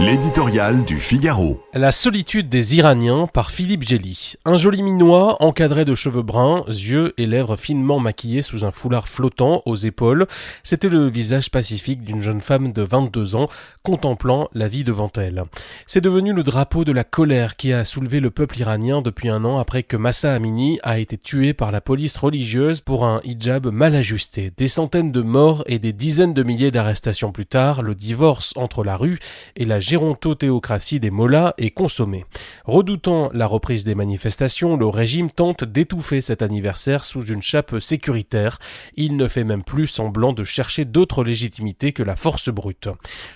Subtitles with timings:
[0.00, 1.60] L'éditorial du Figaro.
[1.74, 4.34] La solitude des Iraniens par Philippe Gély.
[4.44, 9.08] Un joli minois, encadré de cheveux bruns, yeux et lèvres finement maquillés sous un foulard
[9.08, 10.28] flottant aux épaules,
[10.62, 13.48] c'était le visage pacifique d'une jeune femme de 22 ans,
[13.82, 15.42] contemplant la vie devant elle.
[15.84, 19.44] C'est devenu le drapeau de la colère qui a soulevé le peuple iranien depuis un
[19.44, 23.66] an après que Massa Amini a été tué par la police religieuse pour un hijab
[23.66, 24.52] mal ajusté.
[24.56, 28.84] Des centaines de morts et des dizaines de milliers d'arrestations plus tard, le divorce entre
[28.84, 29.18] la rue
[29.56, 32.26] et la gérontothéocratie des mollahs est consommée.
[32.66, 38.58] Redoutant la reprise des manifestations, le régime tente d'étouffer cet anniversaire sous une chape sécuritaire.
[38.96, 42.90] Il ne fait même plus semblant de chercher d'autres légitimités que la force brute.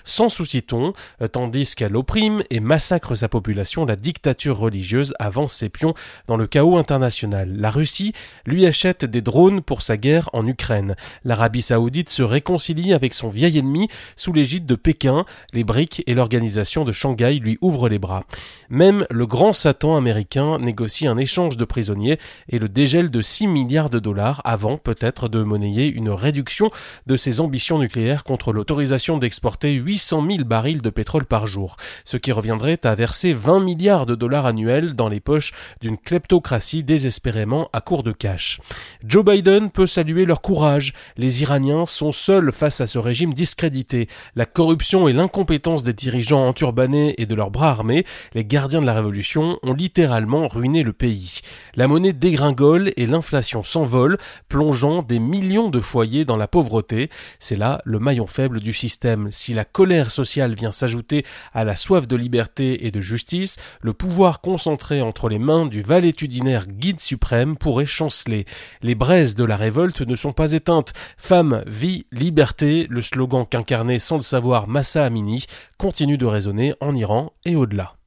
[0.05, 0.93] Sans souci-t-on,
[1.31, 5.95] tandis qu'elle opprime et massacre sa population, la dictature religieuse avance ses pions
[6.27, 7.51] dans le chaos international.
[7.57, 8.13] La Russie
[8.45, 10.95] lui achète des drones pour sa guerre en Ukraine.
[11.23, 16.13] L'Arabie saoudite se réconcilie avec son vieil ennemi sous l'égide de Pékin, les briques et
[16.13, 18.23] l'organisation de Shanghai lui ouvre les bras.
[18.69, 23.47] Même le grand Satan américain négocie un échange de prisonniers et le dégel de 6
[23.47, 26.69] milliards de dollars avant peut-être de monnayer une réduction
[27.07, 32.17] de ses ambitions nucléaires contre l'autorisation d'exporter 800 000 barils de pétrole par jour, ce
[32.17, 37.69] qui reviendrait à verser 20 milliards de dollars annuels dans les poches d'une kleptocratie désespérément
[37.71, 38.59] à court de cash.
[39.05, 40.93] Joe Biden peut saluer leur courage.
[41.15, 44.07] Les Iraniens sont seuls face à ce régime discrédité.
[44.35, 48.85] La corruption et l'incompétence des dirigeants enturbanés et de leurs bras armés, les gardiens de
[48.85, 51.41] la Révolution ont littéralement ruiné le pays.
[51.75, 54.17] La monnaie dégringole et l'inflation s'envole,
[54.49, 57.09] plongeant des millions de foyers dans la pauvreté.
[57.39, 59.29] C'est là le maillon faible du système.
[59.31, 63.93] Si la colère sociale vient s'ajouter à la soif de liberté et de justice, le
[63.93, 68.45] pouvoir concentré entre les mains du valétudinaire guide suprême pourrait chanceler.
[68.81, 70.93] Les braises de la révolte ne sont pas éteintes.
[71.17, 75.45] Femme, vie, liberté, le slogan qu'incarnait sans le savoir Massa Amini
[75.77, 77.95] continue de raisonner en Iran et au-delà.